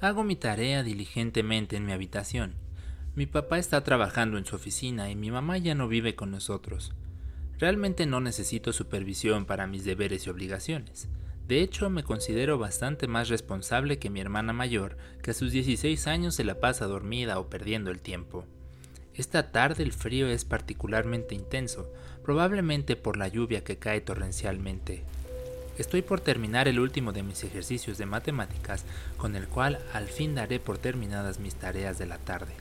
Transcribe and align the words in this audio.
Hago 0.00 0.22
mi 0.22 0.36
tarea 0.36 0.84
diligentemente 0.84 1.74
en 1.76 1.84
mi 1.84 1.90
habitación. 1.90 2.54
Mi 3.16 3.26
papá 3.26 3.58
está 3.58 3.82
trabajando 3.82 4.38
en 4.38 4.44
su 4.44 4.54
oficina 4.54 5.10
y 5.10 5.16
mi 5.16 5.32
mamá 5.32 5.58
ya 5.58 5.74
no 5.74 5.88
vive 5.88 6.14
con 6.14 6.30
nosotros. 6.30 6.92
Realmente 7.58 8.06
no 8.06 8.20
necesito 8.20 8.72
supervisión 8.72 9.44
para 9.44 9.66
mis 9.66 9.84
deberes 9.84 10.24
y 10.24 10.30
obligaciones. 10.30 11.08
De 11.48 11.62
hecho, 11.62 11.90
me 11.90 12.04
considero 12.04 12.58
bastante 12.58 13.08
más 13.08 13.28
responsable 13.28 13.98
que 13.98 14.08
mi 14.08 14.20
hermana 14.20 14.52
mayor, 14.52 14.96
que 15.20 15.32
a 15.32 15.34
sus 15.34 15.50
16 15.50 16.06
años 16.06 16.36
se 16.36 16.44
la 16.44 16.60
pasa 16.60 16.86
dormida 16.86 17.40
o 17.40 17.50
perdiendo 17.50 17.90
el 17.90 17.98
tiempo. 17.98 18.44
Esta 19.14 19.50
tarde 19.50 19.82
el 19.82 19.92
frío 19.92 20.28
es 20.28 20.44
particularmente 20.44 21.34
intenso, 21.34 21.92
probablemente 22.22 22.94
por 22.94 23.16
la 23.16 23.26
lluvia 23.26 23.64
que 23.64 23.78
cae 23.78 24.00
torrencialmente. 24.00 25.02
Estoy 25.78 26.02
por 26.02 26.20
terminar 26.20 26.66
el 26.66 26.80
último 26.80 27.12
de 27.12 27.22
mis 27.22 27.44
ejercicios 27.44 27.98
de 27.98 28.06
matemáticas, 28.06 28.84
con 29.16 29.36
el 29.36 29.46
cual 29.46 29.78
al 29.92 30.08
fin 30.08 30.34
daré 30.34 30.58
por 30.58 30.76
terminadas 30.76 31.38
mis 31.38 31.54
tareas 31.54 31.98
de 31.98 32.06
la 32.06 32.18
tarde. 32.18 32.52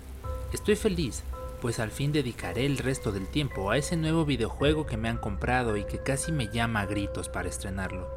Estoy 0.54 0.76
feliz, 0.76 1.24
pues 1.60 1.80
al 1.80 1.90
fin 1.90 2.12
dedicaré 2.12 2.68
el 2.68 2.78
resto 2.78 3.12
del 3.12 3.28
tiempo 3.28 3.72
a 3.72 3.78
ese 3.78 3.98
nuevo 3.98 4.24
videojuego 4.24 4.86
que 4.86 4.98
me 4.98 5.10
han 5.10 5.18
comprado 5.18 5.78
y 5.78 5.84
que 5.84 5.98
casi 5.98 6.32
me 6.32 6.50
llama 6.50 6.82
a 6.82 6.86
gritos 6.86 7.28
para 7.28 7.50
estrenarlo. 7.50 8.08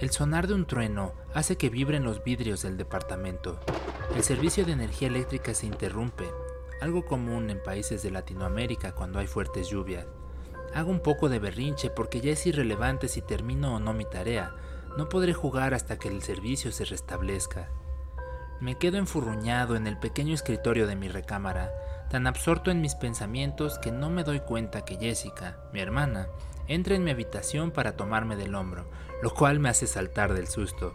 El 0.00 0.10
sonar 0.10 0.46
de 0.46 0.54
un 0.54 0.66
trueno 0.66 1.12
hace 1.34 1.56
que 1.56 1.68
vibren 1.68 2.04
los 2.04 2.24
vidrios 2.24 2.62
del 2.62 2.78
departamento. 2.78 3.60
El 4.16 4.22
servicio 4.22 4.64
de 4.64 4.72
energía 4.72 5.08
eléctrica 5.08 5.52
se 5.52 5.66
interrumpe, 5.66 6.24
algo 6.80 7.04
común 7.04 7.50
en 7.50 7.62
países 7.62 8.02
de 8.02 8.10
Latinoamérica 8.10 8.92
cuando 8.92 9.18
hay 9.18 9.26
fuertes 9.26 9.68
lluvias. 9.68 10.06
Hago 10.74 10.90
un 10.90 11.00
poco 11.00 11.28
de 11.28 11.38
berrinche 11.38 11.88
porque 11.88 12.20
ya 12.20 12.32
es 12.32 12.46
irrelevante 12.46 13.06
si 13.06 13.22
termino 13.22 13.76
o 13.76 13.78
no 13.78 13.92
mi 13.92 14.04
tarea. 14.04 14.54
No 14.96 15.08
podré 15.08 15.32
jugar 15.32 15.72
hasta 15.72 15.98
que 15.98 16.08
el 16.08 16.22
servicio 16.22 16.72
se 16.72 16.84
restablezca. 16.84 17.68
Me 18.60 18.76
quedo 18.76 18.96
enfurruñado 18.96 19.76
en 19.76 19.86
el 19.86 19.98
pequeño 19.98 20.34
escritorio 20.34 20.86
de 20.86 20.96
mi 20.96 21.08
recámara, 21.08 21.70
tan 22.10 22.26
absorto 22.26 22.70
en 22.70 22.80
mis 22.80 22.94
pensamientos 22.94 23.78
que 23.78 23.92
no 23.92 24.10
me 24.10 24.24
doy 24.24 24.40
cuenta 24.40 24.84
que 24.84 24.96
Jessica, 24.96 25.58
mi 25.72 25.80
hermana, 25.80 26.28
entra 26.66 26.94
en 26.94 27.04
mi 27.04 27.10
habitación 27.10 27.70
para 27.70 27.96
tomarme 27.96 28.36
del 28.36 28.54
hombro, 28.54 28.86
lo 29.22 29.32
cual 29.32 29.60
me 29.60 29.68
hace 29.68 29.86
saltar 29.86 30.34
del 30.34 30.48
susto. 30.48 30.92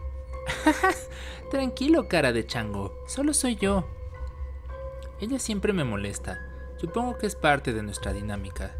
Tranquilo, 1.50 2.08
cara 2.08 2.32
de 2.32 2.46
chango, 2.46 2.98
solo 3.06 3.32
soy 3.32 3.56
yo. 3.56 3.86
Ella 5.20 5.38
siempre 5.38 5.72
me 5.72 5.84
molesta, 5.84 6.38
supongo 6.76 7.18
que 7.18 7.26
es 7.26 7.36
parte 7.36 7.72
de 7.72 7.82
nuestra 7.82 8.12
dinámica. 8.12 8.74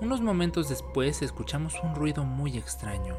Unos 0.00 0.22
momentos 0.22 0.70
después 0.70 1.20
escuchamos 1.20 1.74
un 1.82 1.94
ruido 1.94 2.24
muy 2.24 2.56
extraño, 2.56 3.16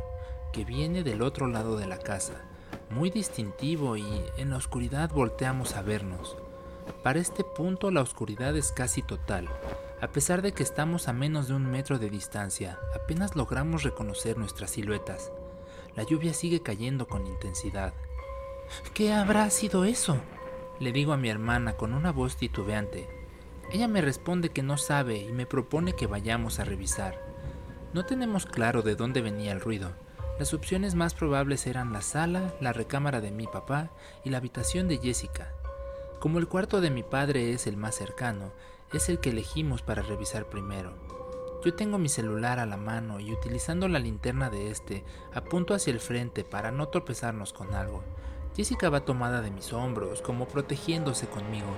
que 0.51 0.65
viene 0.65 1.03
del 1.03 1.21
otro 1.21 1.45
lado 1.45 1.77
de 1.77 1.85
la 1.85 1.99
casa, 1.99 2.41
muy 2.89 3.11
distintivo 3.11 3.97
y 3.97 4.23
en 4.37 4.49
la 4.49 4.57
oscuridad 4.57 5.11
volteamos 5.13 5.75
a 5.75 5.83
vernos. 5.83 6.35
Para 7.03 7.19
este 7.19 7.43
punto 7.43 7.91
la 7.91 8.01
oscuridad 8.01 8.57
es 8.57 8.71
casi 8.71 9.03
total. 9.03 9.47
A 10.01 10.07
pesar 10.07 10.41
de 10.41 10.53
que 10.53 10.63
estamos 10.63 11.07
a 11.07 11.13
menos 11.13 11.47
de 11.47 11.53
un 11.53 11.69
metro 11.69 11.99
de 11.99 12.09
distancia, 12.09 12.79
apenas 12.95 13.35
logramos 13.35 13.83
reconocer 13.83 14.39
nuestras 14.39 14.71
siluetas. 14.71 15.31
La 15.95 16.01
lluvia 16.01 16.33
sigue 16.33 16.63
cayendo 16.63 17.07
con 17.07 17.27
intensidad. 17.27 17.93
¿Qué 18.95 19.13
habrá 19.13 19.51
sido 19.51 19.85
eso? 19.85 20.17
Le 20.79 20.91
digo 20.91 21.13
a 21.13 21.17
mi 21.17 21.29
hermana 21.29 21.77
con 21.77 21.93
una 21.93 22.11
voz 22.11 22.37
titubeante. 22.37 23.20
Ella 23.73 23.87
me 23.87 24.01
responde 24.01 24.49
que 24.49 24.63
no 24.63 24.75
sabe 24.75 25.19
y 25.19 25.31
me 25.31 25.45
propone 25.45 25.93
que 25.93 26.05
vayamos 26.05 26.59
a 26.59 26.65
revisar. 26.65 27.17
No 27.93 28.05
tenemos 28.05 28.45
claro 28.45 28.81
de 28.81 28.95
dónde 28.95 29.21
venía 29.21 29.53
el 29.53 29.61
ruido. 29.61 29.93
Las 30.37 30.53
opciones 30.53 30.93
más 30.93 31.13
probables 31.13 31.65
eran 31.67 31.93
la 31.93 32.01
sala, 32.01 32.53
la 32.59 32.73
recámara 32.73 33.21
de 33.21 33.31
mi 33.31 33.47
papá 33.47 33.89
y 34.25 34.29
la 34.29 34.39
habitación 34.39 34.89
de 34.89 34.97
Jessica. 34.97 35.53
Como 36.19 36.37
el 36.37 36.49
cuarto 36.49 36.81
de 36.81 36.89
mi 36.89 37.01
padre 37.01 37.53
es 37.53 37.65
el 37.65 37.77
más 37.77 37.95
cercano, 37.95 38.51
es 38.91 39.07
el 39.07 39.19
que 39.19 39.29
elegimos 39.29 39.81
para 39.81 40.01
revisar 40.01 40.49
primero. 40.49 40.93
Yo 41.63 41.73
tengo 41.73 41.97
mi 41.97 42.09
celular 42.09 42.59
a 42.59 42.65
la 42.65 42.75
mano 42.75 43.21
y 43.21 43.31
utilizando 43.31 43.87
la 43.87 43.99
linterna 43.99 44.49
de 44.49 44.69
este, 44.69 45.05
apunto 45.33 45.73
hacia 45.73 45.93
el 45.93 46.01
frente 46.01 46.43
para 46.43 46.71
no 46.71 46.89
tropezarnos 46.89 47.53
con 47.53 47.73
algo. 47.73 48.03
Jessica 48.53 48.89
va 48.89 49.05
tomada 49.05 49.41
de 49.41 49.51
mis 49.51 49.71
hombros, 49.71 50.21
como 50.21 50.47
protegiéndose 50.47 51.27
conmigo. 51.27 51.73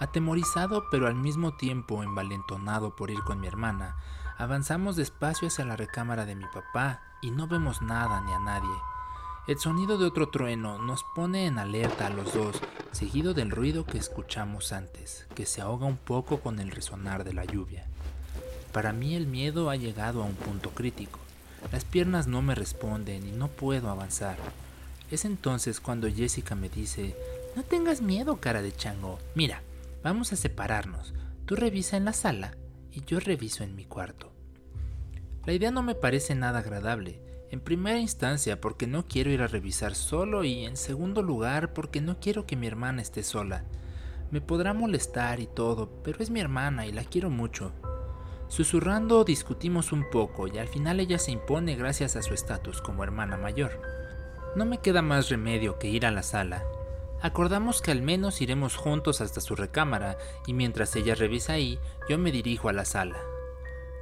Atemorizado 0.00 0.84
pero 0.90 1.06
al 1.06 1.14
mismo 1.14 1.52
tiempo 1.52 2.02
envalentonado 2.02 2.96
por 2.96 3.10
ir 3.10 3.20
con 3.20 3.38
mi 3.38 3.46
hermana, 3.46 3.96
avanzamos 4.38 4.96
despacio 4.96 5.48
hacia 5.48 5.66
la 5.66 5.76
recámara 5.76 6.24
de 6.24 6.34
mi 6.34 6.46
papá 6.46 7.02
y 7.20 7.30
no 7.30 7.46
vemos 7.46 7.82
nada 7.82 8.22
ni 8.22 8.32
a 8.32 8.38
nadie. 8.38 8.74
El 9.46 9.58
sonido 9.58 9.98
de 9.98 10.06
otro 10.06 10.30
trueno 10.30 10.78
nos 10.78 11.04
pone 11.14 11.44
en 11.44 11.58
alerta 11.58 12.06
a 12.06 12.10
los 12.10 12.32
dos, 12.32 12.60
seguido 12.92 13.34
del 13.34 13.50
ruido 13.50 13.84
que 13.84 13.98
escuchamos 13.98 14.72
antes, 14.72 15.26
que 15.34 15.44
se 15.44 15.60
ahoga 15.60 15.84
un 15.84 15.98
poco 15.98 16.40
con 16.40 16.60
el 16.60 16.70
resonar 16.70 17.22
de 17.22 17.34
la 17.34 17.44
lluvia. 17.44 17.84
Para 18.72 18.94
mí 18.94 19.14
el 19.14 19.26
miedo 19.26 19.68
ha 19.68 19.76
llegado 19.76 20.22
a 20.22 20.26
un 20.26 20.34
punto 20.34 20.70
crítico. 20.70 21.18
Las 21.72 21.84
piernas 21.84 22.26
no 22.26 22.40
me 22.40 22.54
responden 22.54 23.28
y 23.28 23.32
no 23.32 23.48
puedo 23.48 23.90
avanzar. 23.90 24.38
Es 25.10 25.26
entonces 25.26 25.78
cuando 25.78 26.08
Jessica 26.08 26.54
me 26.54 26.70
dice, 26.70 27.14
no 27.54 27.64
tengas 27.64 28.00
miedo, 28.00 28.36
cara 28.36 28.62
de 28.62 28.74
chango. 28.74 29.18
Mira, 29.34 29.62
Vamos 30.02 30.32
a 30.32 30.36
separarnos. 30.36 31.12
Tú 31.44 31.56
revisa 31.56 31.98
en 31.98 32.06
la 32.06 32.14
sala 32.14 32.56
y 32.90 33.04
yo 33.04 33.20
reviso 33.20 33.64
en 33.64 33.74
mi 33.74 33.84
cuarto. 33.84 34.32
La 35.44 35.52
idea 35.52 35.70
no 35.70 35.82
me 35.82 35.94
parece 35.94 36.34
nada 36.34 36.60
agradable. 36.60 37.22
En 37.50 37.60
primera 37.60 37.98
instancia 37.98 38.60
porque 38.60 38.86
no 38.86 39.06
quiero 39.06 39.30
ir 39.30 39.42
a 39.42 39.46
revisar 39.46 39.94
solo 39.94 40.44
y 40.44 40.64
en 40.64 40.76
segundo 40.76 41.22
lugar 41.22 41.74
porque 41.74 42.00
no 42.00 42.18
quiero 42.18 42.46
que 42.46 42.56
mi 42.56 42.66
hermana 42.66 43.02
esté 43.02 43.22
sola. 43.22 43.64
Me 44.30 44.40
podrá 44.40 44.72
molestar 44.72 45.40
y 45.40 45.46
todo, 45.46 46.02
pero 46.02 46.22
es 46.22 46.30
mi 46.30 46.40
hermana 46.40 46.86
y 46.86 46.92
la 46.92 47.04
quiero 47.04 47.28
mucho. 47.28 47.72
Susurrando 48.48 49.24
discutimos 49.24 49.92
un 49.92 50.08
poco 50.08 50.46
y 50.46 50.58
al 50.58 50.68
final 50.68 50.98
ella 50.98 51.18
se 51.18 51.32
impone 51.32 51.76
gracias 51.76 52.16
a 52.16 52.22
su 52.22 52.32
estatus 52.32 52.80
como 52.80 53.04
hermana 53.04 53.36
mayor. 53.36 53.82
No 54.56 54.64
me 54.64 54.78
queda 54.78 55.02
más 55.02 55.28
remedio 55.28 55.78
que 55.78 55.88
ir 55.88 56.06
a 56.06 56.10
la 56.10 56.22
sala 56.22 56.64
Acordamos 57.22 57.82
que 57.82 57.90
al 57.90 58.00
menos 58.00 58.40
iremos 58.40 58.76
juntos 58.76 59.20
hasta 59.20 59.42
su 59.42 59.54
recámara 59.54 60.16
y 60.46 60.54
mientras 60.54 60.96
ella 60.96 61.14
revisa 61.14 61.52
ahí, 61.52 61.78
yo 62.08 62.16
me 62.16 62.32
dirijo 62.32 62.70
a 62.70 62.72
la 62.72 62.86
sala. 62.86 63.18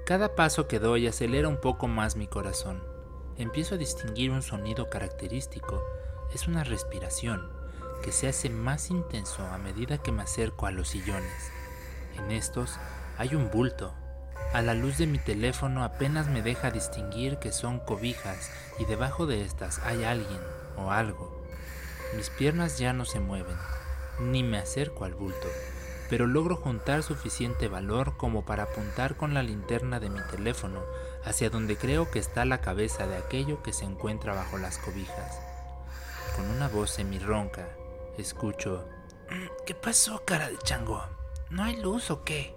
Cada 0.07 0.37
paso 0.37 0.69
que 0.69 0.79
doy 0.79 1.09
acelera 1.09 1.49
un 1.49 1.61
poco 1.61 1.89
más 1.89 2.15
mi 2.15 2.29
corazón. 2.29 2.83
Empiezo 3.37 3.75
a 3.75 3.79
distinguir 3.79 4.31
un 4.31 4.43
sonido 4.43 4.89
característico. 4.89 5.83
Es 6.33 6.47
una 6.47 6.63
respiración 6.63 7.51
que 8.05 8.13
se 8.13 8.29
hace 8.29 8.51
más 8.51 8.91
intenso 8.91 9.45
a 9.45 9.59
medida 9.59 9.99
que 9.99 10.13
me 10.13 10.23
acerco 10.23 10.67
a 10.67 10.71
los 10.71 10.89
sillones. 10.89 11.51
En 12.17 12.31
estos 12.31 12.79
hay 13.17 13.35
un 13.35 13.51
bulto. 13.51 13.95
A 14.53 14.63
la 14.63 14.75
luz 14.75 14.97
de 14.97 15.09
mi 15.09 15.19
teléfono 15.19 15.83
apenas 15.83 16.29
me 16.29 16.41
deja 16.41 16.71
distinguir 16.71 17.39
que 17.39 17.51
son 17.51 17.81
cobijas 17.81 18.51
y 18.79 18.85
debajo 18.85 19.27
de 19.27 19.43
estas 19.43 19.81
hay 19.81 20.05
alguien 20.05 20.41
o 20.77 20.93
algo. 20.93 21.38
Mis 22.17 22.31
piernas 22.31 22.79
ya 22.79 22.93
no 22.93 23.05
se 23.05 23.21
mueven, 23.21 23.57
ni 24.19 24.43
me 24.43 24.59
acerco 24.59 25.05
al 25.05 25.15
bulto, 25.15 25.49
pero 26.09 26.27
logro 26.27 26.57
juntar 26.57 27.03
suficiente 27.03 27.69
valor 27.69 28.17
como 28.17 28.47
para 28.47 28.63
apuntar 28.65 29.17
con 29.17 29.35
la 29.35 29.43
linterna 29.43 30.01
de 30.01 30.09
mi 30.09 30.21
teléfono 30.31 30.83
hacia 31.23 31.51
donde 31.51 31.77
creo 31.77 32.11
que 32.11 32.19
está 32.19 32.47
la 32.47 32.63
cabeza 32.63 33.07
de 33.07 33.19
aquello 33.19 33.63
que 33.63 33.75
se 33.75 33.85
encuentra 33.85 34.35
bajo 34.35 34.57
las 34.57 34.79
cobijas. 34.79 35.39
Con 36.35 36.47
una 36.47 36.69
voz 36.69 36.91
semirronca, 36.93 37.69
escucho, 38.17 38.89
¿Qué 39.67 39.75
pasó, 39.75 40.23
cara 40.25 40.49
de 40.49 40.57
chango? 40.59 41.05
¿No 41.51 41.63
hay 41.63 41.77
luz 41.77 42.11
o 42.11 42.25
qué? 42.25 42.55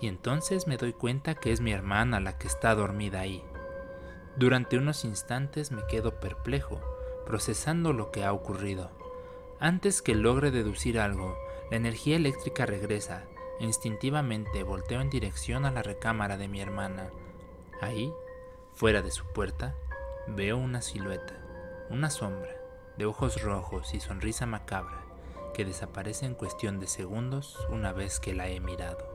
Y 0.00 0.06
entonces 0.06 0.68
me 0.68 0.76
doy 0.76 0.92
cuenta 0.92 1.34
que 1.34 1.50
es 1.50 1.60
mi 1.60 1.72
hermana 1.72 2.20
la 2.20 2.38
que 2.38 2.46
está 2.46 2.72
dormida 2.76 3.20
ahí. 3.20 3.42
Durante 4.36 4.78
unos 4.78 5.04
instantes 5.04 5.72
me 5.72 5.84
quedo 5.86 6.20
perplejo 6.20 6.93
procesando 7.24 7.92
lo 7.92 8.10
que 8.10 8.24
ha 8.24 8.32
ocurrido. 8.32 8.90
Antes 9.60 10.02
que 10.02 10.14
logre 10.14 10.50
deducir 10.50 10.98
algo, 10.98 11.36
la 11.70 11.76
energía 11.76 12.16
eléctrica 12.16 12.66
regresa. 12.66 13.24
Instintivamente 13.60 14.62
volteo 14.62 15.00
en 15.00 15.10
dirección 15.10 15.64
a 15.64 15.70
la 15.70 15.82
recámara 15.82 16.36
de 16.36 16.48
mi 16.48 16.60
hermana. 16.60 17.10
Ahí, 17.80 18.12
fuera 18.74 19.00
de 19.00 19.10
su 19.10 19.24
puerta, 19.26 19.74
veo 20.26 20.56
una 20.56 20.82
silueta, 20.82 21.38
una 21.90 22.10
sombra, 22.10 22.56
de 22.96 23.06
ojos 23.06 23.42
rojos 23.42 23.94
y 23.94 24.00
sonrisa 24.00 24.46
macabra, 24.46 25.02
que 25.54 25.64
desaparece 25.64 26.26
en 26.26 26.34
cuestión 26.34 26.80
de 26.80 26.88
segundos 26.88 27.58
una 27.70 27.92
vez 27.92 28.20
que 28.20 28.34
la 28.34 28.48
he 28.48 28.60
mirado. 28.60 29.13